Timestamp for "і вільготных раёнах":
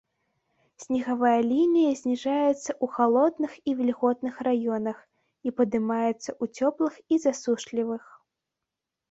3.73-4.97